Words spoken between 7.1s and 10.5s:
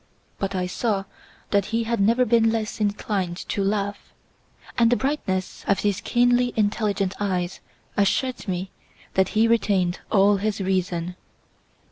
eyes assured me that he retained all